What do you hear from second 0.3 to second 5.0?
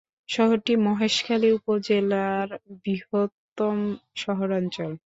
শহরটি মহেশখালী উপজেলার বৃহত্তম শহরাঞ্চল।